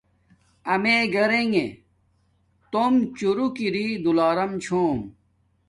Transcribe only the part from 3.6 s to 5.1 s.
اری دولارم چھوم